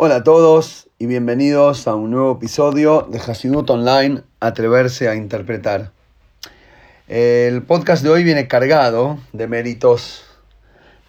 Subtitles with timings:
[0.00, 5.90] Hola a todos y bienvenidos a un nuevo episodio de Hasidut Online, Atreverse a Interpretar.
[7.08, 10.22] El podcast de hoy viene cargado de méritos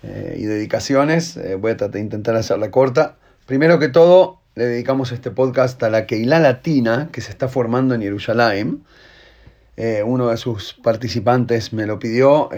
[0.01, 1.37] eh, y dedicaciones.
[1.37, 3.17] Eh, voy a tratar de intentar hacerla corta.
[3.45, 7.93] Primero que todo, le dedicamos este podcast a la Keilah Latina que se está formando
[7.93, 8.83] en Jerusalén.
[9.77, 12.49] Eh, uno de sus participantes me lo pidió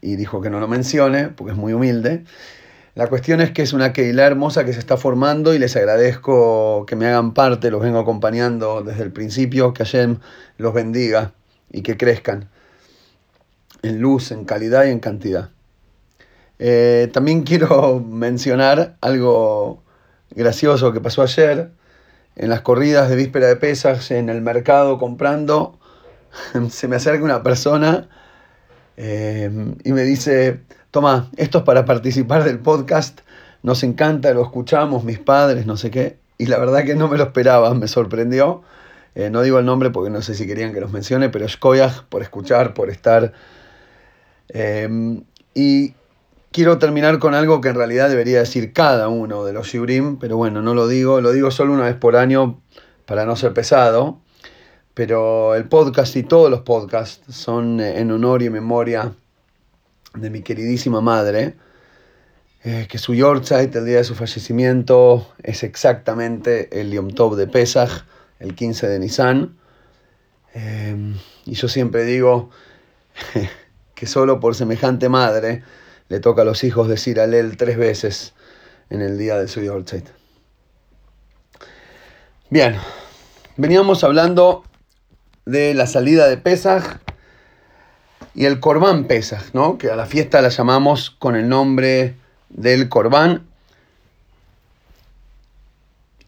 [0.00, 2.22] y dijo que no lo mencione porque es muy humilde.
[2.94, 6.84] La cuestión es que es una Keilah hermosa que se está formando y les agradezco
[6.86, 10.18] que me hagan parte, los vengo acompañando desde el principio, que Hashem
[10.58, 11.32] los bendiga
[11.70, 12.50] y que crezcan
[13.80, 15.48] en luz, en calidad y en cantidad.
[16.58, 19.82] Eh, también quiero mencionar algo
[20.30, 21.70] gracioso que pasó ayer
[22.36, 25.78] en las corridas de víspera de pesas en el mercado comprando.
[26.68, 28.10] Se me acerca una persona
[28.98, 29.50] eh,
[29.82, 30.60] y me dice,
[30.92, 33.20] toma, esto es para participar del podcast,
[33.62, 37.16] nos encanta, lo escuchamos, mis padres, no sé qué, y la verdad que no me
[37.16, 38.62] lo esperaba, me sorprendió.
[39.14, 42.04] Eh, no digo el nombre porque no sé si querían que los mencione, pero Shkoyach
[42.04, 43.32] por escuchar, por estar.
[44.48, 45.94] Em, y
[46.50, 50.36] quiero terminar con algo que en realidad debería decir cada uno de los Shibrim, pero
[50.36, 52.60] bueno, no lo digo, lo digo solo una vez por año
[53.06, 54.18] para no ser pesado.
[54.94, 59.12] Pero el podcast y todos los podcasts son en honor y memoria
[60.14, 61.54] de mi queridísima madre,
[62.64, 67.46] eh, que su Yorkshire, el día de su fallecimiento, es exactamente el Yom Tov de
[67.46, 68.04] Pesach,
[68.38, 69.56] el 15 de Nisan.
[70.54, 72.50] Eh, y yo siempre digo
[73.94, 75.62] que solo por semejante madre
[76.08, 78.34] le toca a los hijos decir Alel tres veces
[78.90, 80.04] en el día de su Yorkshire.
[82.50, 82.76] Bien,
[83.56, 84.64] veníamos hablando
[85.46, 87.00] de la salida de Pesach
[88.34, 89.78] y el Corbán Pesach, ¿no?
[89.78, 92.16] que a la fiesta la llamamos con el nombre
[92.48, 93.46] del Corbán.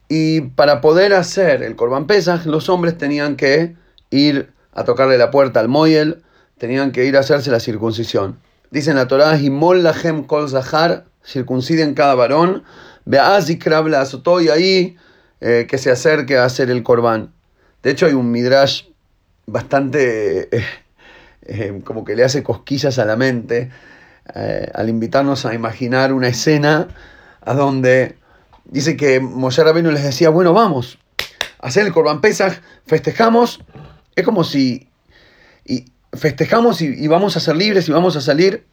[0.09, 3.75] Y para poder hacer el Corbán Pesach, los hombres tenían que
[4.11, 6.23] ir a tocarle la puerta al Moyel,
[6.59, 8.39] tenían que ir a hacerse la circuncisión.
[8.71, 12.65] Dicen la Torah, Himol Lahem Kol Zahar, circunciden cada varón,
[13.07, 14.97] Azotó, y ahí
[15.41, 17.33] eh, que se acerque a hacer el Corbán.
[17.83, 18.85] De hecho, hay un Midrash
[19.47, 20.65] bastante eh,
[21.47, 23.71] eh, como que le hace cosquillas a la mente
[24.35, 26.89] eh, al invitarnos a imaginar una escena
[27.43, 28.17] a donde
[28.65, 30.99] dice que Moshe Rabbeinu les decía, bueno, vamos,
[31.59, 33.61] hacer el Corban Pesach, festejamos,
[34.17, 34.89] es como si
[35.65, 38.65] y festejamos y, vamos a ser libres y vamos a salir.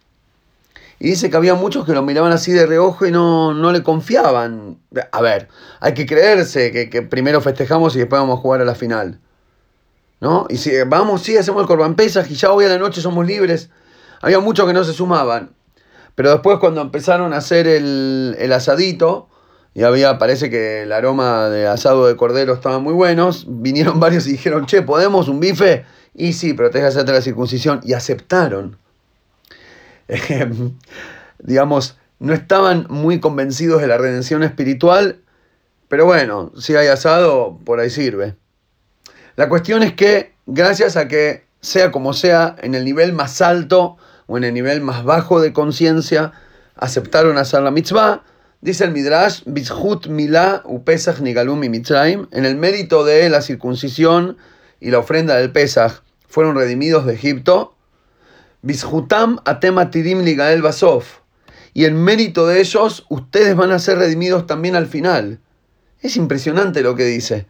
[1.00, 3.82] Y dice que había muchos que lo miraban así de reojo y no, no le
[3.82, 4.78] confiaban.
[5.12, 5.48] A ver,
[5.80, 9.20] hay que creerse que, que primero festejamos y después vamos a jugar a la final.
[10.22, 10.46] ¿No?
[10.50, 13.70] Y si vamos, sí, hacemos el Corban y ya hoy a la noche somos libres.
[14.22, 15.54] Había muchos que no se sumaban.
[16.16, 19.28] Pero después cuando empezaron a hacer el, asadito,
[19.74, 24.28] y había, parece que el aroma de asado de cordero estaba muy buenos, vinieron varios
[24.28, 25.86] y dijeron, che, ¿podemos un bife?
[26.14, 27.82] Y sí, pero te que hacerte la circuncisión.
[27.84, 28.78] Y aceptaron.
[31.40, 35.22] digamos, no estaban muy convencidos de la redención espiritual,
[35.88, 38.36] pero bueno, si hay asado, por ahí sirve.
[39.36, 43.98] La cuestión es que, gracias a que sea como sea, en el nivel más alto
[44.28, 46.34] o en el nivel más bajo de conciencia,
[46.76, 48.24] aceptaron hacer la mitzvah,
[48.62, 54.38] dice el Midrash, Bizhut Milá Upesach Nigalum y Mitzrayim, en el mérito de la circuncisión
[54.80, 57.76] y la ofrenda del Pesach, fueron redimidos de Egipto,
[58.62, 61.04] Bizhutam Atematidim Ligael Basov,
[61.74, 65.40] y en mérito de ellos, ustedes van a ser redimidos también al final.
[66.02, 67.48] Es impresionante lo que dice.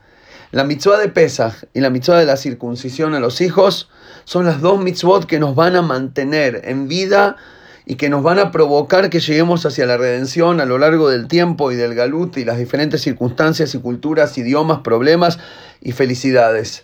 [0.51, 3.89] La mitzvah de Pesach y la mitzvah de la circuncisión a los hijos
[4.25, 7.37] son las dos mitzvot que nos van a mantener en vida
[7.85, 11.29] y que nos van a provocar que lleguemos hacia la redención a lo largo del
[11.29, 15.39] tiempo y del galut y las diferentes circunstancias y culturas, idiomas, problemas
[15.79, 16.83] y felicidades.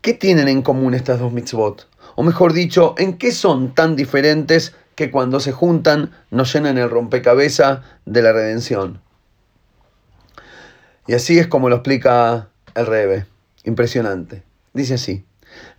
[0.00, 1.88] ¿Qué tienen en común estas dos mitzvot?
[2.14, 6.88] O mejor dicho, ¿en qué son tan diferentes que cuando se juntan nos llenan el
[6.88, 9.00] rompecabezas de la redención?
[11.06, 13.26] Y así es como lo explica el Rebe.
[13.64, 14.42] Impresionante.
[14.72, 15.24] Dice así.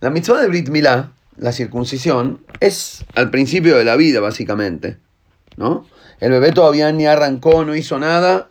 [0.00, 4.98] La mitzvah de Brit Milá, la circuncisión, es al principio de la vida, básicamente.
[5.56, 5.86] ¿no?
[6.20, 8.48] El bebé todavía ni arrancó, no hizo nada,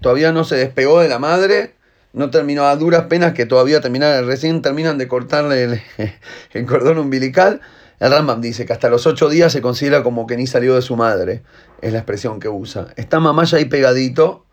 [0.00, 1.74] todavía no se despegó de la madre,
[2.12, 5.82] no terminó a duras penas que todavía terminan, recién terminan de cortarle el,
[6.52, 7.60] el cordón umbilical.
[7.98, 10.82] El Rambam dice que hasta los ocho días se considera como que ni salió de
[10.82, 11.42] su madre,
[11.80, 12.88] es la expresión que usa.
[12.96, 14.45] Está mamá ya ahí pegadito,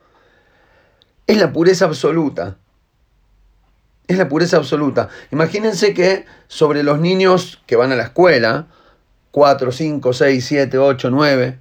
[1.28, 2.58] es la pureza absoluta.
[4.08, 5.10] Es la pureza absoluta.
[5.32, 8.68] Imagínense que sobre los niños que van a la escuela,
[9.32, 11.60] 4, 5, 6, 7, 8, 9,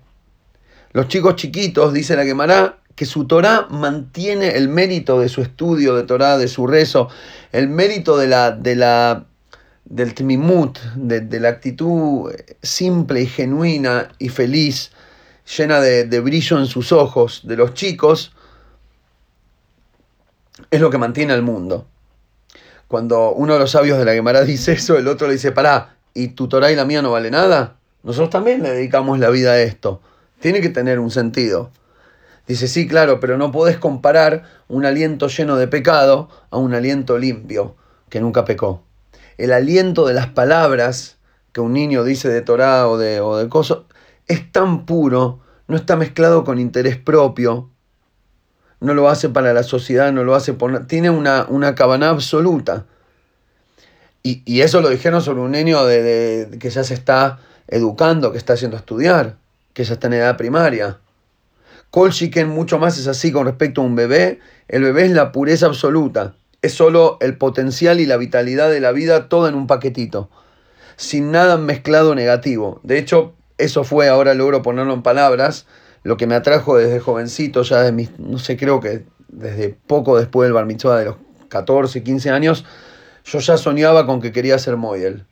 [0.93, 5.94] los chicos chiquitos, dice la quemará, que su Torah mantiene el mérito de su estudio
[5.97, 7.08] de Torah, de su rezo,
[7.53, 9.25] el mérito de la, de la,
[9.85, 12.31] del timimut, de, la actitud
[12.62, 14.91] simple y genuina y feliz,
[15.56, 18.32] llena de, de brillo en sus ojos de los chicos,
[20.73, 21.87] es lo que mantiene al mundo.
[22.89, 25.97] Cuando uno de los sabios de la Gemara dice eso, el otro le dice, pará,
[26.15, 27.77] ¿y tu Torah y la mía no vale nada?
[28.03, 30.01] Nosotros también le dedicamos la vida a esto.
[30.41, 31.71] Tiene que tener un sentido.
[32.47, 37.19] Dice, sí, claro, pero no podés comparar un aliento lleno de pecado a un aliento
[37.19, 37.77] limpio,
[38.09, 38.83] que nunca pecó.
[39.37, 41.19] El aliento de las palabras
[41.53, 43.81] que un niño dice de Torah o de, o de cosas
[44.27, 47.69] es tan puro, no está mezclado con interés propio,
[48.82, 50.87] no lo hace para la sociedad, no lo hace por...
[50.87, 52.84] Tiene una, una cabana absoluta.
[54.23, 58.52] Y, eso lo dijeron sobre un niño de, que ya se está educando, que está
[58.52, 59.37] haciendo estudiar,
[59.73, 60.99] que ya está en edad primaria.
[61.90, 64.38] Colchiken mucho más es así con respecto a un bebé.
[64.69, 66.34] El bebé es la pureza absoluta.
[66.62, 70.31] Es solo el potencial y la vitalidad de la vida todo en un paquetito.
[70.96, 72.81] Sin nada mezclado negativo.
[72.84, 75.67] De hecho, eso fue, ahora logro ponerlo en palabras,
[76.03, 80.19] lo que me atrajo desde jovencito, ya de mis, no sé, creo que desde poco
[80.19, 81.17] después del bar mitzvah de los
[81.49, 82.65] 14, 15 años,
[83.25, 85.27] yo ya soñaba con que quería ser model.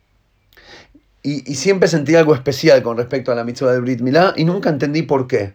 [1.23, 4.69] Y, siempre sentí algo especial con respecto a la mitzvah de Brit Milá y nunca
[4.69, 5.53] entendí por qué.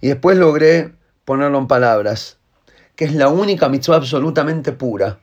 [0.00, 0.92] Y después logré
[1.24, 2.38] ponerlo en palabras,
[2.94, 5.20] que es la única mitzvah absolutamente pura,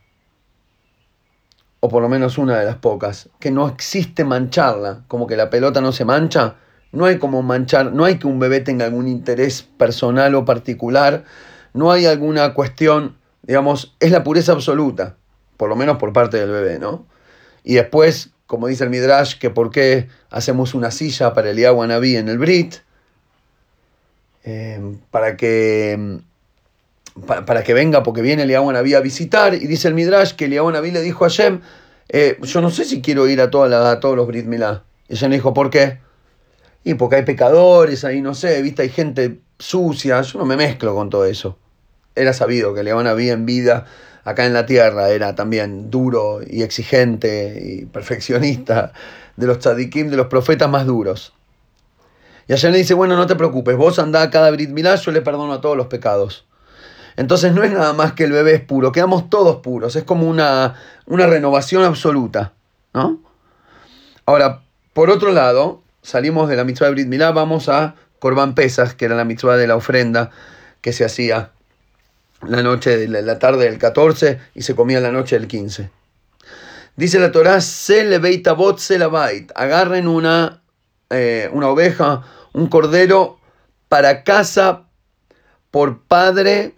[1.79, 5.49] o por lo menos una de las pocas, que no existe mancharla, como que la
[5.49, 6.55] pelota no se mancha,
[6.91, 11.23] no hay como manchar, no hay que un bebé tenga algún interés personal o particular,
[11.73, 15.15] no hay alguna cuestión, digamos, es la pureza absoluta,
[15.57, 17.05] por lo menos por parte del bebé, ¿no?
[17.63, 22.15] Y después, como dice el Midrash, que por qué hacemos una silla para el Naví
[22.15, 22.75] en el Brit,
[24.43, 26.19] Em, para que
[27.27, 30.71] para, que venga, porque viene Eliyahu Naví a visitar, y dice el Midrash que Eliyahu
[30.71, 31.59] Naví le dijo a Shem,
[32.07, 34.83] eh, yo no sé si quiero ir a, toda a todos los Brit Milá.
[35.09, 35.99] Y Shem le dijo, ¿por qué?
[36.83, 40.95] Y porque hay pecadores, ahí no sé, viste, hay gente sucia, yo no me mezclo
[40.95, 41.57] con todo eso.
[42.15, 43.85] Era sabido que Eliyahu Naví en vida,
[44.23, 48.93] acá en la tierra, era también duro y exigente y perfeccionista,
[49.35, 51.33] de los tzadikim, de los profetas más duros.
[52.47, 55.11] Y Hashem le dice, bueno, no te preocupes, vos andá a cada Brit Milá, yo
[55.11, 56.45] le perdono a todos los pecados.
[57.15, 60.27] Entonces no es nada más que el bebé es puro, quedamos todos puros, es como
[60.27, 62.53] una, una renovación absoluta.
[62.93, 63.19] ¿no?
[64.25, 64.61] Ahora,
[64.93, 69.05] por otro lado, salimos de la mitzvah de Brit Milá, vamos a Corban Pesas, que
[69.05, 70.31] era la mitzvah de la ofrenda
[70.81, 71.51] que se hacía
[72.47, 75.89] la noche de la tarde del 14 y se comía la noche del 15.
[76.95, 78.19] Dice la Torah, se le
[78.53, 78.99] bot se
[79.55, 80.61] agarren una,
[81.09, 82.23] eh, una oveja
[82.53, 83.39] un cordero
[83.87, 84.87] para casa
[85.71, 86.75] por padre,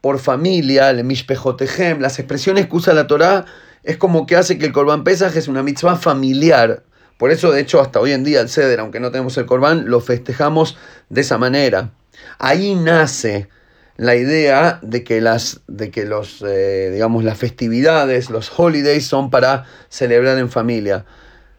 [0.00, 3.44] por familia, el mishpejotejem, las expresiones que usa la Torá,
[3.82, 6.84] es como que hace que el Corban Pesaj es una mitzvah familiar.
[7.20, 9.90] Por eso, de hecho, hasta hoy en día el Ceder, aunque no tenemos el Corban,
[9.90, 10.78] lo festejamos
[11.10, 11.90] de esa manera.
[12.38, 13.50] Ahí nace
[13.98, 19.28] la idea de que las, de que los, eh, digamos, las festividades, los holidays son
[19.28, 21.04] para celebrar en familia.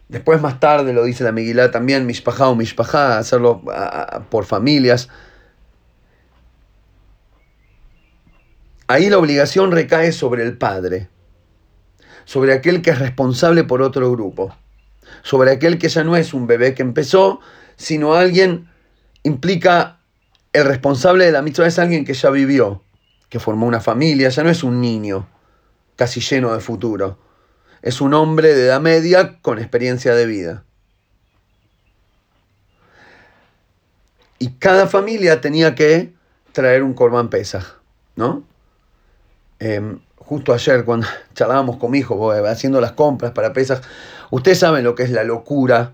[0.10, 3.62] Después más tarde lo dice la Miguelá también, Mishpajá o Mishpajá, hacerlo
[4.32, 5.10] por familias.
[8.88, 11.10] Ahí la obligación recae sobre el padre,
[12.26, 14.56] sobre aquel que es responsable por otro grupo,
[15.24, 17.40] sobre aquel que ya no es un bebé que empezó,
[17.76, 18.70] sino alguien
[19.24, 20.00] implica
[20.54, 22.84] el responsable de la mitzvah es alguien que ya vivió,
[23.30, 25.28] que formó una familia, ya no es un niño
[25.96, 27.18] casi lleno de futuro
[27.82, 30.64] es un hombre de edad media con experiencia de vida.
[34.40, 36.14] Y cada familia tenía que
[36.52, 37.80] traer un Corban Pesaj,
[38.16, 38.44] ¿no?
[39.62, 43.80] Em, justo ayer, cuando charlábamos con mi hijo, haciendo las compras para Pesaj,
[44.32, 45.94] ustedes saben lo que es la locura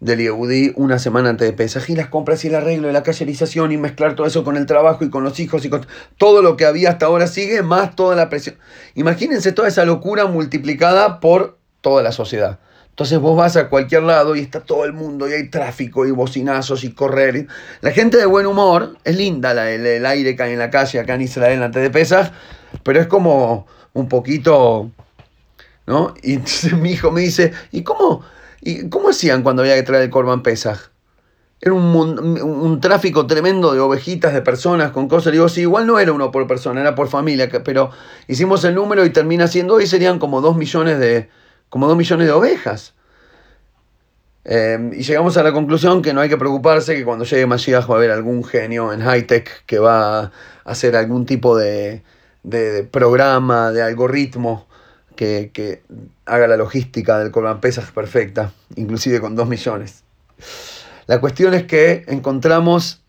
[0.00, 3.02] del Yehudi una semana antes de Pesaj y las compras y el arreglo de la
[3.02, 6.40] callerización y mezclar todo eso con el trabajo y con los hijos y con todo
[6.40, 8.56] lo que había hasta ahora sigue, más toda la presión.
[8.94, 12.58] Imagínense toda esa locura multiplicada por toda la sociedad.
[12.88, 16.10] Entonces vos vas a cualquier lado y está todo el mundo y hay tráfico y
[16.10, 17.48] bocinazos y correr.
[17.82, 21.00] La gente de buen humor, es linda el, el aire que hay en la calle
[21.00, 22.30] acá en Israel antes de Pesaj,
[22.82, 24.90] pero es como un poquito,
[25.86, 26.14] ¿no?
[26.22, 28.22] Y entonces mi hijo me dice, ¿y cómo?
[28.60, 30.90] ¿Y cómo hacían cuando había que traer el Corban Pesaj?
[31.60, 35.32] Era un, tráfico tremendo de ovejitas, de personas, con cosas.
[35.32, 37.90] Digo, sí, igual no era uno por persona, era por familia, pero
[38.28, 41.30] hicimos el número y termina siendo hoy serían como dos millones de,
[41.70, 42.94] como dos millones de ovejas.
[44.44, 47.88] Eh, y llegamos a la conclusión que no hay que preocuparse que cuando llegue Mashiach
[47.88, 50.32] va a haber algún genio en high-tech que va a
[50.64, 52.02] hacer algún tipo de,
[52.90, 54.66] programa, de algoritmo
[55.16, 55.82] que,
[56.26, 60.04] haga la logística del Corban Pesach perfecta, inclusive con dos millones.
[61.06, 63.02] La cuestión es que encontramos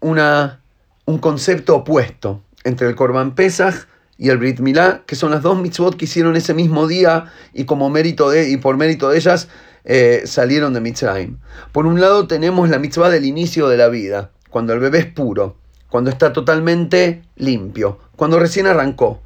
[0.00, 0.60] una,
[1.04, 3.86] un concepto opuesto entre el Corban Pesach
[4.16, 7.64] y el Brit Milá, que son las dos mitzvot que hicieron ese mismo día y
[7.64, 9.48] como mérito de y por mérito de ellas
[9.84, 11.38] eh, salieron de Mitzrayim.
[11.72, 15.06] Por un lado tenemos la mitzvah del inicio de la vida, cuando el bebé es
[15.06, 15.56] puro,
[15.90, 19.20] cuando está totalmente limpio, cuando recién arrancó,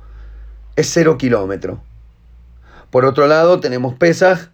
[0.76, 1.83] es cero kilómetro.
[2.90, 4.50] Por otro lado tenemos Pesach,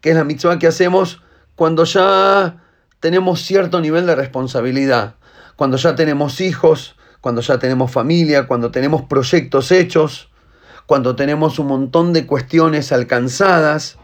[0.00, 1.22] que es la mitzvah que hacemos
[1.54, 2.62] cuando ya
[3.00, 5.16] tenemos cierto nivel de responsabilidad,
[5.56, 10.28] cuando ya tenemos hijos, cuando ya tenemos familia, cuando tenemos proyectos hechos,
[10.86, 13.98] cuando tenemos un montón de cuestiones alcanzadas,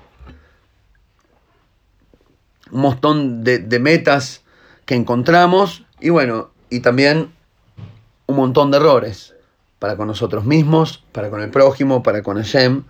[2.71, 4.43] un montón de, metas
[4.85, 7.33] que encontramos y bueno, y también
[8.39, 9.35] montón de errores
[9.79, 12.85] para con nosotros mismos, para con el prójimo, para con Hashem,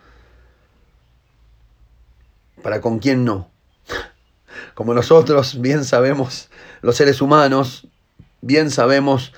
[2.62, 3.50] para con quien no.
[4.74, 6.48] Como nosotros bien sabemos,
[6.82, 7.88] los seres humanos,
[8.40, 9.32] bien sabemos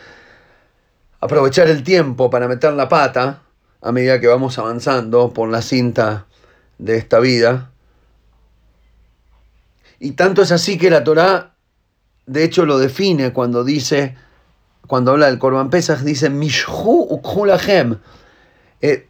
[1.20, 3.42] aprovechar el tiempo para meter la pata
[3.82, 6.26] a medida que vamos avanzando por la cinta
[6.78, 7.70] de esta vida,
[10.02, 11.54] y tanto es así que la Torá,
[12.24, 14.16] de hecho, lo define cuando dice,
[14.90, 17.98] cuando habla del Corban Pesach, dice, Mishhu ukhulahem.
[18.82, 19.06] Eh,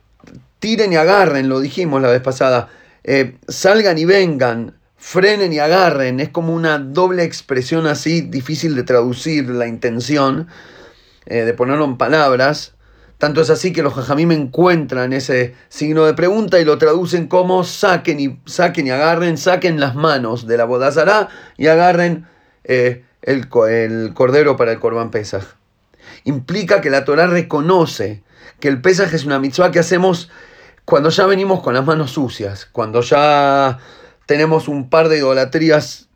[0.58, 2.68] tiren y agarren, lo dijimos la vez pasada.
[3.02, 6.20] Eh, salgan y vengan, frenen y agarren.
[6.20, 10.48] Es como una doble expresión así, difícil de traducir la intención,
[11.24, 12.74] eh, de ponerlo en palabras.
[13.16, 17.64] Tanto es así que los me encuentran ese signo de pregunta y lo traducen como
[17.64, 22.26] saquen y, saquen y agarren, saquen las manos de la bodazará y agarren
[22.64, 25.59] eh, el, el, cordero para el Corban Pesaj.
[26.24, 28.22] Implica que la Torah reconoce
[28.60, 30.30] que el Pesaj es una mitzvah que hacemos
[30.84, 33.78] cuando ya venimos con las manos sucias, cuando ya
[34.26, 36.08] tenemos un par de idolatrías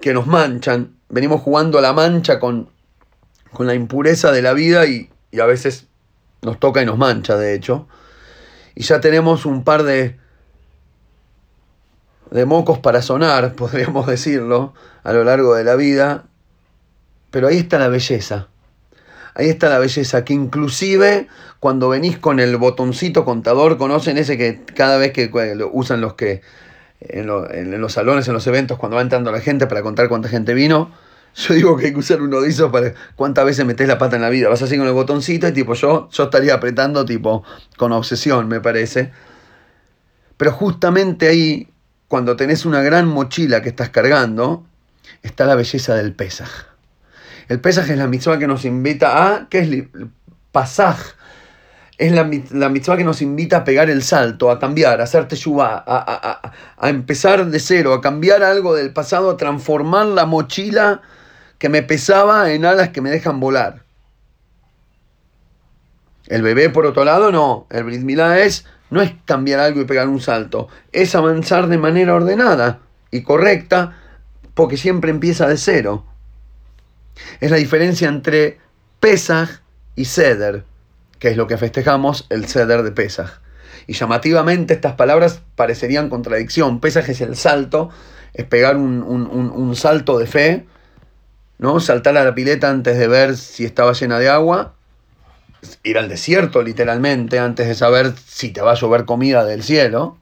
[0.00, 2.70] que nos manchan, venimos jugando a la mancha con,
[3.52, 5.86] con la impureza de la vida y, y a veces
[6.42, 7.88] nos toca y nos mancha, de hecho.
[8.74, 10.18] Y ya tenemos un par de,
[12.30, 16.24] de mocos para sonar, podríamos decirlo, a lo largo de la vida.
[17.30, 18.48] Pero ahí está la belleza.
[19.40, 21.26] Ahí está la belleza, que inclusive
[21.60, 25.30] cuando venís con el botoncito contador, conocen ese que cada vez que
[25.72, 26.42] usan los que
[27.00, 27.26] en,
[27.80, 30.90] los salones, en los eventos, cuando va entrando la gente para contar cuánta gente vino,
[31.34, 34.16] yo digo que hay que usar uno de esos para cuántas veces metes la pata
[34.16, 34.50] en la vida.
[34.50, 37.42] Vas así con el botoncito y tipo yo, yo estaría apretando tipo
[37.78, 39.10] con obsesión, me parece.
[40.36, 41.66] Pero justamente ahí,
[42.08, 44.66] cuando tenés una gran mochila que estás cargando,
[45.22, 46.69] está la belleza del pesaj.
[47.50, 49.90] El pesaj es la mitzvah que nos invita a, ¿qué es el
[50.52, 50.98] pasaj?
[51.98, 55.26] Es la, la mitzvah que nos invita a pegar el salto, a cambiar, a hacer
[55.26, 60.26] teshuvah, a, a, a empezar de cero, a cambiar algo del pasado, a transformar la
[60.26, 61.02] mochila
[61.58, 63.82] que me pesaba en alas que me dejan volar.
[66.28, 67.66] El bebé, por otro lado, no.
[67.70, 72.14] El Brit es, no es cambiar algo y pegar un salto, es avanzar de manera
[72.14, 72.78] ordenada
[73.10, 73.96] y correcta,
[74.54, 76.04] porque siempre empieza de cero.
[77.40, 78.58] Es la diferencia entre
[79.00, 79.60] Pesaj
[79.96, 80.64] y Seder,
[81.18, 83.40] que es lo que festejamos, el Seder de Pesaj.
[83.86, 86.80] Y llamativamente estas palabras parecerían contradicción.
[86.80, 87.90] Pesaj es el salto,
[88.34, 90.66] es pegar un, un salto de fe,
[91.58, 91.78] ¿no?
[91.78, 94.74] Saltar a la pileta antes de ver si estaba llena de agua,
[95.82, 100.16] ir al desierto literalmente antes de saber si te va a llover comida del cielo.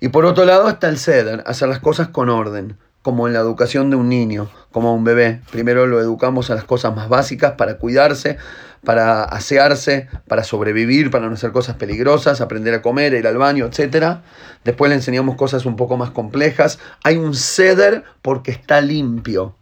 [0.00, 3.40] Y por otro lado está el ceder, hacer las cosas con orden, como en la
[3.40, 5.40] educación de un niño, como un bebé.
[5.50, 8.38] Primero lo educamos a las cosas más básicas para cuidarse,
[8.84, 13.66] para asearse, para sobrevivir, para no hacer cosas peligrosas, aprender a comer, ir al baño,
[13.66, 14.18] etc.
[14.64, 16.78] Después le enseñamos cosas un poco más complejas.
[17.02, 19.54] Hay un ceder porque está limpio.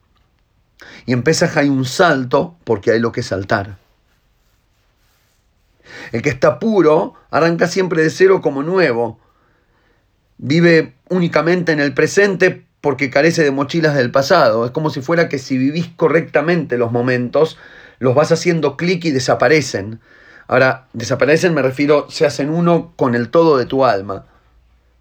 [1.06, 3.78] Y en Pesaj hay un salto porque hay lo que saltar.
[6.12, 9.18] El que está puro arranca siempre de cero como nuevo.
[10.38, 14.64] Vive únicamente en el presente porque carece de mochilas del pasado.
[14.64, 17.58] Es como si fuera que si vivís correctamente los momentos,
[17.98, 19.98] los vas haciendo clic y desaparecen.
[20.46, 24.26] Ahora, desaparecen me refiero, se hacen uno con el todo de tu alma.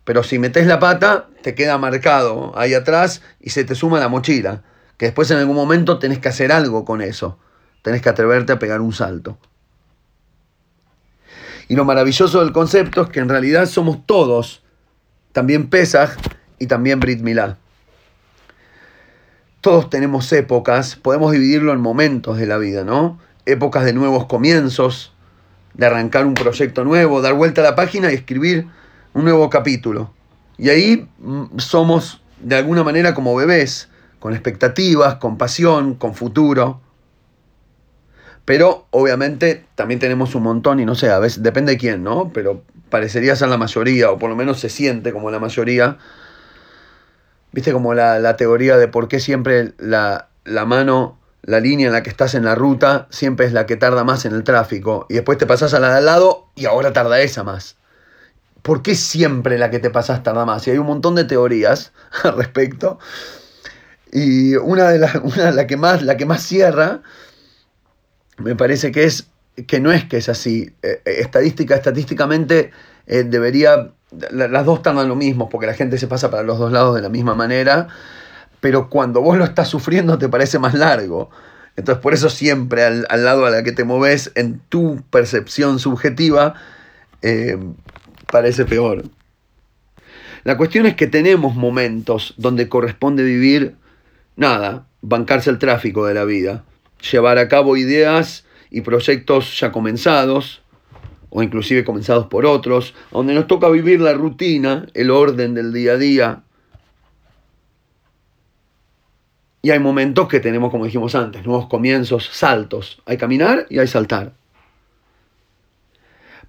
[0.04, 4.08] Pero si metes la pata, te queda marcado ahí atrás y se te suma la
[4.08, 4.63] mochila.
[4.98, 7.38] Que después en algún momento tenés que hacer algo con eso.
[7.84, 9.38] Tenés que atreverte a pegar un salto.
[11.68, 14.63] Y lo maravilloso del concepto es que en realidad somos todos,
[15.34, 16.18] también Pesaj,
[16.58, 17.60] y también Brit Milá.
[19.65, 23.17] Todos tenemos épocas, podemos dividirlo en momentos de la vida, ¿no?
[23.48, 25.12] Épocas de nuevos comienzos,
[25.74, 28.67] de arrancar un proyecto nuevo, dar vuelta a la página y escribir
[29.15, 30.13] un nuevo capítulo.
[30.60, 36.79] Y ahí mm, somos de alguna manera como bebés, con expectativas, con pasión, con futuro.
[38.45, 42.29] Pero obviamente también tenemos un montón, y no sé, a veces depende de quién, ¿no?
[42.31, 45.98] Pero parecería ser la mayoría, o por lo menos se siente como la mayoría.
[47.55, 52.03] Viste como la, teoría de por qué siempre la, la, mano, la línea en la
[52.03, 55.05] que estás en la ruta, siempre es la que tarda más en el tráfico.
[55.07, 57.77] Y después te pasas a la de al lado y ahora tarda esa más.
[58.62, 60.67] ¿Por qué siempre la que te pasas tarda más?
[60.67, 61.93] Y hay un montón de teorías
[62.24, 63.00] al respecto.
[64.12, 67.03] Y una de las, una, la que más, la que más cierra
[68.38, 69.27] me parece que es
[69.65, 70.74] que no es que es así.
[70.83, 72.71] Eh, eh, estadística, estadísticamente
[73.07, 73.91] eh, debería,
[74.31, 77.01] las dos tardan lo mismo, porque la gente se pasa para los dos lados de
[77.01, 77.88] la misma manera,
[78.59, 81.29] pero cuando vos lo estás sufriendo te parece más largo.
[81.75, 86.55] Entonces por eso siempre al, lado a la que te moves en tu percepción subjetiva
[88.31, 89.03] parece peor.
[90.43, 93.75] La cuestión es que tenemos momentos donde corresponde vivir,
[94.35, 96.63] nada, bancarse el tráfico de la vida
[97.12, 100.62] llevar a cabo ideas y proyectos ya comenzados,
[101.36, 105.92] o inclusive comenzados por otros, donde nos toca vivir la rutina, el orden del día
[105.92, 106.44] a día.
[109.62, 113.01] Y hay momentos que tenemos, como dijimos antes, nuevos comienzos, saltos.
[113.06, 114.32] Hay caminar y hay saltar.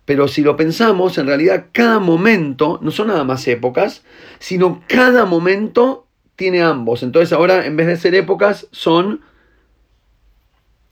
[0.04, 4.04] Pero si lo pensamos, en realidad cada momento, no son nada más épocas,
[4.38, 7.02] sino cada momento tiene ambos.
[7.02, 9.20] Entonces ahora, en vez de ser épocas, son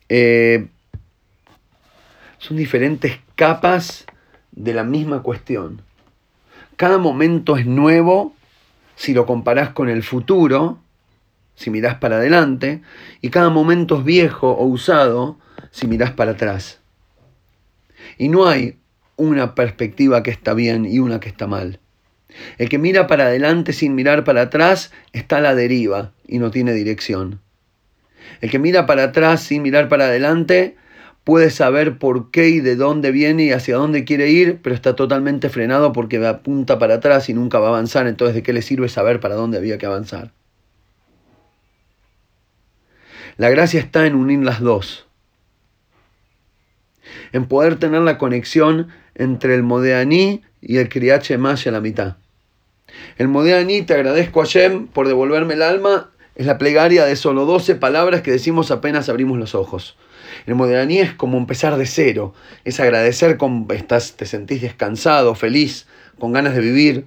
[0.08, 0.66] eh,
[2.38, 4.06] son diferentes capas
[4.52, 5.82] de la misma cuestión.
[6.76, 8.34] Cada momento es nuevo
[8.96, 10.78] si lo comparás con el futuro,
[11.54, 12.82] si mirás para adelante,
[13.20, 15.38] y cada momento es viejo o usado
[15.70, 16.80] si mirás para atrás.
[18.18, 18.78] Y no hay
[19.16, 21.80] una perspectiva que está bien y una que está mal.
[22.58, 26.50] El que mira para adelante sin mirar para atrás está a la deriva y no
[26.50, 27.40] tiene dirección.
[28.40, 30.76] El que mira para atrás sin mirar para adelante
[31.24, 34.94] puede saber por qué y de dónde viene y hacia dónde quiere ir, pero está
[34.94, 38.06] totalmente frenado porque apunta para atrás y nunca va a avanzar.
[38.06, 40.32] Entonces, ¿de qué le sirve saber para dónde había que avanzar?
[43.36, 45.06] La gracia está en unir las dos.
[47.32, 52.16] En poder tener la conexión entre el Modeaní y el Kriache Maya a la mitad.
[53.18, 57.44] El Modeaní, te agradezco a Shem por devolverme el alma es la plegaria de solo
[57.44, 59.96] 12 palabras que decimos apenas abrimos los ojos.
[60.46, 65.86] El moderaní es como empezar de cero, es agradecer con estás, te sentís descansado, feliz,
[66.18, 67.06] con ganas de vivir.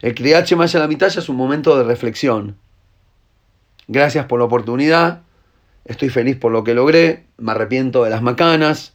[0.00, 2.56] El criache más a la mitad ya es un momento de reflexión.
[3.86, 5.22] Gracias por la oportunidad,
[5.84, 8.92] estoy feliz por lo que logré, me arrepiento de las macanas.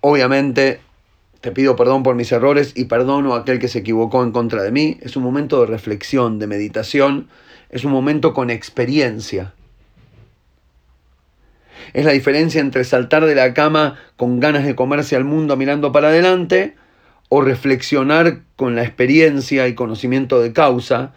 [0.00, 0.80] Obviamente
[1.42, 4.62] te pido perdón por mis errores y perdono a aquel que se equivocó en contra
[4.62, 4.98] de mí.
[5.02, 7.28] Es un momento de reflexión, de meditación,
[7.68, 9.52] es un momento con experiencia.
[11.92, 15.92] Es la diferencia entre saltar de la cama con ganas de comerse al mundo mirando
[15.92, 16.74] para adelante
[17.28, 21.14] o reflexionar con la experiencia y conocimiento de causa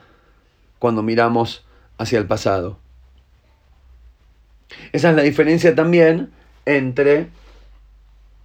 [0.79, 1.65] cuando miramos
[1.97, 2.79] hacia el pasado.
[4.91, 6.31] Esa es la diferencia también
[6.65, 7.27] entre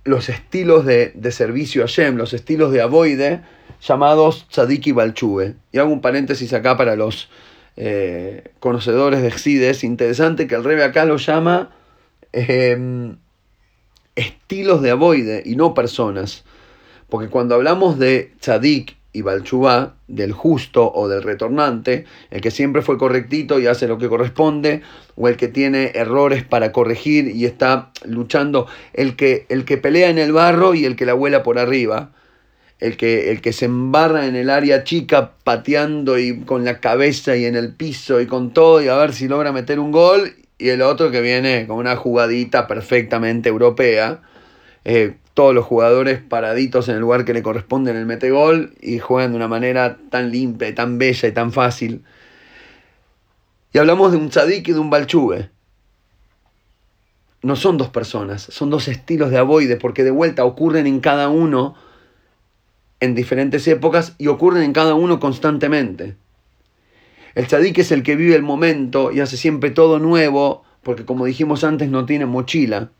[0.04, 3.42] los estilos de, servicio a Shem, los estilos de avoide,
[3.80, 5.54] llamados tzadik y balchuve.
[5.72, 7.28] Y hago un paréntesis acá para los
[7.76, 9.85] eh, conocedores de Xides.
[9.85, 11.70] Interesante que el rebe acá lo llama
[12.33, 13.16] em,
[14.16, 16.45] estilos de avoide y no personas.
[17.09, 22.83] Porque cuando hablamos de tzadik y Balchubá, del justo o del retornante, el que siempre
[22.83, 24.83] fue correctito y hace lo que corresponde,
[25.16, 30.11] o el que tiene errores para corregir y está luchando, el que, el que pelea
[30.11, 32.12] en el barro y el que la vuela por arriba,
[32.79, 37.37] el que, el que se embarra en el área chica pateando y con la cabeza
[37.37, 40.33] y en el piso y con todo y a ver si logra meter un gol,
[40.61, 44.20] y el otro que viene con una jugadita perfectamente europea.
[44.85, 48.99] Eh, todos los jugadores paraditos en el lugar que le corresponde en el metegol y
[48.99, 52.05] juegan de una manera tan limpia, tan bella y tan fácil.
[53.73, 55.51] Y hablamos de un tzadik y de un balchuve.
[57.42, 61.31] No son dos personas, son dos estilos de avoide, porque de vuelta ocurren en cada
[61.31, 61.75] uno
[62.99, 66.16] en diferentes épocas y ocurren en cada uno constantemente.
[67.35, 71.25] El tzadik es el que vive el momento y hace siempre todo nuevo, porque como
[71.25, 72.90] dijimos antes no tiene mochila.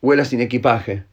[0.00, 1.04] Vuela sin equipaje.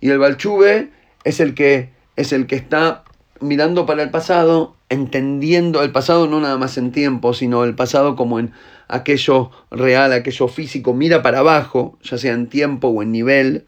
[0.00, 0.90] Y el Balchuve
[1.24, 3.04] es el que, es el que está
[3.40, 8.16] mirando para el pasado, entendiendo el pasado no nada más en tiempo, sino el pasado
[8.16, 8.52] como en
[8.88, 13.66] aquello real, aquello físico, mira para abajo, ya sea en tiempo o en nivel,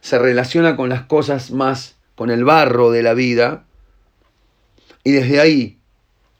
[0.00, 3.64] se relaciona con las cosas más, con el barro de la vida,
[5.04, 5.78] y desde ahí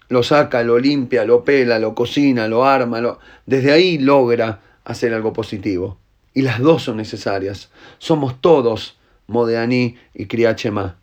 [0.08, 3.18] lo saca, lo limpia, lo pela, lo cocina, lo arma, lo...
[3.46, 5.98] desde ahí logra hacer algo positivo.
[6.32, 7.70] Y las dos son necesarias.
[7.98, 10.96] Somos todos Modeani y Kriachema.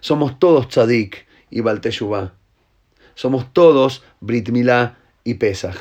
[0.00, 2.32] Somos todos Tzadik y Balteshuvah.
[3.14, 5.76] Somos todos Brit Milá y Pesach.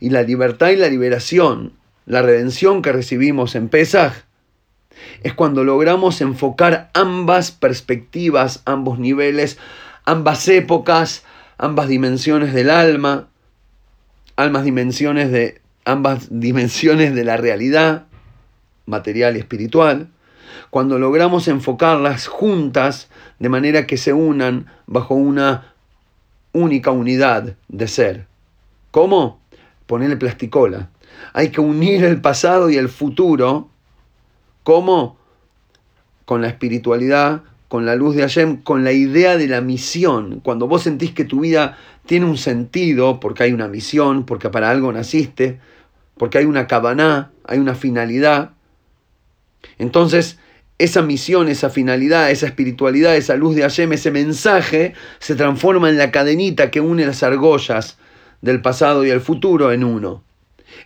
[0.00, 4.25] Y la libertad y la liberación, la redención que recibimos en Pesach,
[5.22, 9.58] es cuando logramos enfocar ambas perspectivas, ambos niveles,
[10.04, 11.24] ambas épocas,
[11.58, 13.28] ambas dimensiones del alma,
[14.36, 18.06] ambas dimensiones de, ambas dimensiones de la realidad
[18.86, 20.08] material y espiritual,
[20.70, 25.74] cuando logramos enfocarlas juntas de manera que se unan bajo una
[26.52, 28.26] única unidad de ser.
[28.90, 29.40] ¿Cómo?
[29.86, 30.88] Ponerle plasticola.
[31.32, 33.68] Hay que unir el pasado y el futuro.
[34.66, 35.16] ¿Cómo?
[36.24, 40.40] Con la espiritualidad, con la luz de Hashem, con la idea de la misión.
[40.40, 44.68] Cuando vos sentís que tu vida tiene un sentido, porque hay una misión, porque para
[44.68, 45.60] algo naciste,
[46.18, 48.54] porque hay una cabaná, hay una finalidad.
[49.78, 50.40] Entonces,
[50.78, 55.96] esa misión, esa finalidad, esa espiritualidad, esa luz de Hashem, ese mensaje, se transforma en
[55.96, 57.98] la cadenita que une las argollas
[58.40, 60.24] del pasado y el futuro en uno.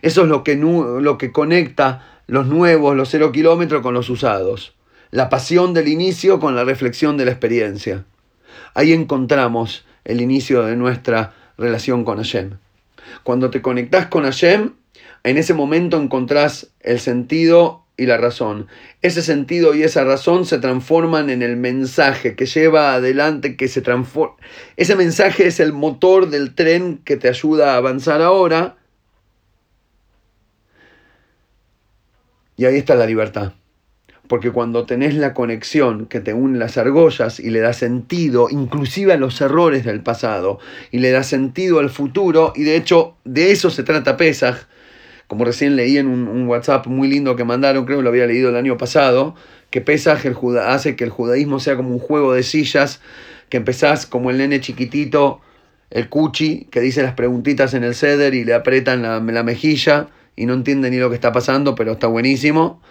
[0.03, 4.73] Eso es lo que, lo que conecta los nuevos, los cero kilómetros con los usados.
[5.11, 8.05] La pasión del inicio con la reflexión de la experiencia.
[8.73, 12.57] Ahí encontramos el inicio de nuestra relación con Hashem.
[13.23, 14.73] Cuando te conectás con Hashem,
[15.23, 18.67] en ese momento encontrás el sentido y la razón.
[19.01, 23.81] Ese sentido y esa razón se transforman en el mensaje que lleva adelante, que se
[23.81, 24.35] transforma.
[24.75, 28.77] Ese mensaje es el motor del tren que te ayuda a avanzar ahora.
[32.61, 33.53] Y ahí está la libertad.
[34.27, 39.13] Porque cuando tenés la conexión que te une las argollas y le da sentido, inclusive
[39.13, 40.59] a los errores del pasado,
[40.91, 44.67] y le da sentido al futuro, y de hecho de eso se trata Pesaj,
[45.25, 48.49] como recién leí en un, WhatsApp muy lindo que mandaron, creo que lo había leído
[48.49, 49.33] el año pasado,
[49.71, 53.01] que Pesaj el hace que el judaísmo sea como un juego de sillas,
[53.49, 55.41] que empezás como el nene chiquitito,
[55.89, 60.09] el cuchi, que dice las preguntitas en el ceder y le apretan la, la mejilla
[60.35, 62.81] y no entiende ni lo que está pasando, pero está buenísimo.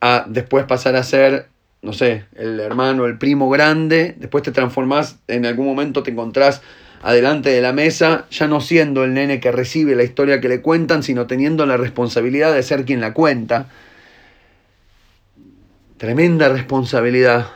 [0.00, 1.48] A después pasar a ser,
[1.82, 6.62] no sé, el hermano, el primo grande, después te transformás, en algún momento te encontrás
[7.02, 10.60] adelante de la mesa, ya no siendo el nene que recibe la historia que le
[10.60, 13.68] cuentan, sino teniendo la responsabilidad de ser quien la cuenta.
[15.96, 17.48] Tremenda responsabilidad.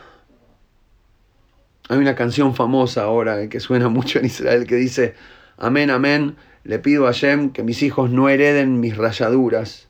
[1.89, 5.15] Hay una canción famosa ahora que suena mucho en Israel que dice,
[5.57, 9.87] amén, amén, le pido a Shem que mis hijos no hereden mis rayaduras.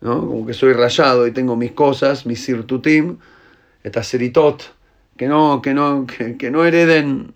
[0.00, 0.26] ¿No?
[0.26, 3.18] Como que soy rayado y tengo mis cosas, mis sirtutim,
[3.82, 4.62] esta seritot,
[5.16, 7.34] que no, que no, que no hereden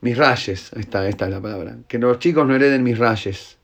[0.00, 3.58] mis rayes, esta, esta es la palabra, que los chicos no hereden mis rayes.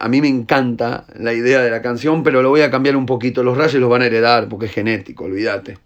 [0.00, 3.04] A mí me encanta la idea de la canción, pero lo voy a cambiar un
[3.04, 3.42] poquito.
[3.42, 5.78] Los rayes los van a heredar porque es genético, olvídate.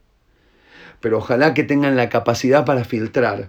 [1.01, 3.48] Pero ojalá que tengan la capacidad para filtrar,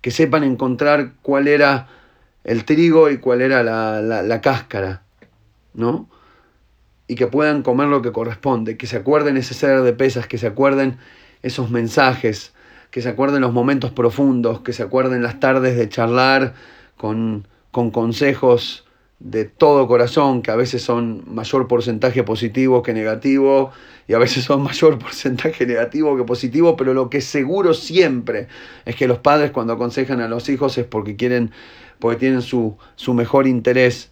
[0.00, 1.88] que sepan encontrar cuál era
[2.44, 5.02] el trigo y cuál era la, la, cáscara,
[5.74, 6.08] ¿no?
[7.06, 10.38] Y que puedan comer lo que corresponde, que se acuerden ese ser de pesas, que
[10.38, 10.98] se acuerden
[11.42, 12.52] esos mensajes,
[12.90, 16.54] que se acuerden los momentos profundos, que se acuerden las tardes de charlar
[16.96, 18.86] con, con consejos
[19.18, 23.70] de todo corazón, que a veces son mayor porcentaje positivo que negativo,
[24.10, 28.48] y a veces son mayor porcentaje negativo que positivo, pero lo que seguro siempre
[28.84, 31.52] es que los padres cuando aconsejan a los hijos es porque quieren,
[32.00, 34.10] porque tienen su, su mejor interés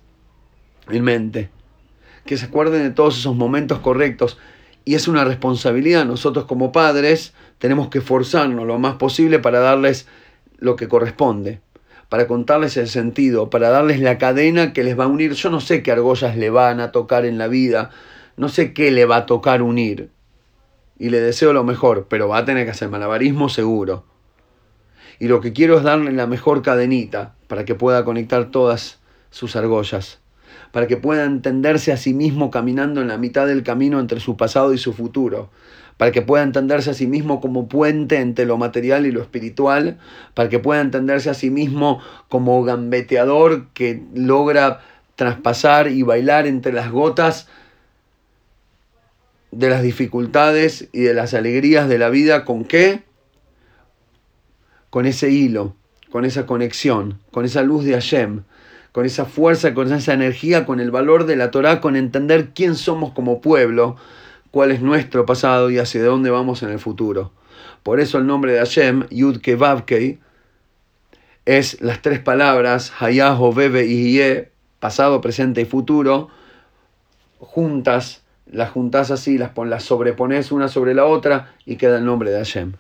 [0.89, 1.51] en mente.
[2.25, 4.39] Que se acuerden de todos esos momentos correctos.
[4.85, 10.07] Y es una responsabilidad nosotros como padres tenemos que esforzarnos lo más posible para darles
[10.59, 11.61] lo que corresponde,
[12.09, 15.33] para contarles el sentido, para darles la cadena que les va a unir.
[15.33, 17.91] Yo no sé qué argollas le van a tocar en la vida,
[18.37, 20.11] no sé qué le va a tocar unir.
[20.99, 24.05] Y le deseo lo mejor, pero va a tener que hacer malabarismo seguro.
[25.21, 28.99] Y lo que quiero es darle la mejor cadenita para que pueda conectar todas
[29.31, 30.21] sus argollas,
[30.71, 34.37] para que pueda entenderse a sí mismo caminando en la mitad del camino entre su
[34.37, 35.51] pasado y su futuro,
[35.97, 39.99] para que pueda entenderse a sí mismo como puente entre lo material y lo espiritual,
[40.35, 44.81] para que pueda entenderse a sí mismo como gambeteador que logra
[45.17, 47.49] traspasar y bailar entre las gotas
[49.51, 53.03] de las dificultades y de las alegrías de la vida con qué?
[54.91, 55.75] Con ese hilo,
[56.11, 58.43] con esa conexión, con esa luz de Hashem,
[58.93, 62.75] con esa fuerza, con esa energía, con el valor de la Torah, con entender quién
[62.75, 63.97] somos como pueblo,
[64.51, 67.33] cuál es nuestro pasado y hacia dónde vamos en el futuro.
[67.83, 70.19] Por eso el nombre de Hashem, Yud Vavkei,
[71.45, 76.29] es las tres palabras Hayaho, Bebe y Hiye, pasado, presente y futuro,
[77.39, 82.31] juntas, las juntas así, las, las sobrepones una sobre la otra y queda el nombre
[82.31, 82.75] de Hashem.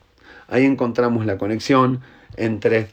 [0.49, 2.01] Ahí encontramos la conexión
[2.37, 2.88] entre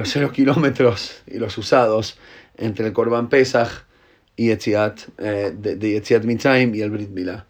[0.00, 2.18] los cero kilómetros y los usados
[2.56, 3.84] entre el Korban Pesach
[4.34, 7.44] y Yetziat, eh, de, de Yetziat y el Brit Milá.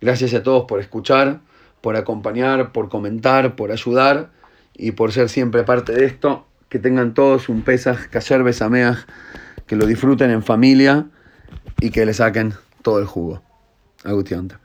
[0.00, 1.40] Gracias a todos por escuchar,
[1.80, 4.30] por acompañar, por comentar, por ayudar
[4.72, 6.46] y por ser siempre parte de esto.
[6.68, 9.06] Que tengan todos un Pesach, Kasher Besameach,
[9.66, 11.06] que lo disfruten en familia
[11.80, 13.42] y que le saquen todo el jugo.
[14.04, 14.63] Agutiante.